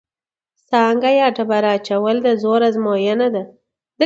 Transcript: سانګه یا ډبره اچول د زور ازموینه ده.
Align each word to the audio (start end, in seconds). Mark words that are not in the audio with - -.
سانګه 0.69 1.11
یا 1.19 1.27
ډبره 1.35 1.69
اچول 1.77 2.15
د 2.21 2.27
زور 2.41 2.61
ازموینه 2.69 3.27
ده. 3.33 3.43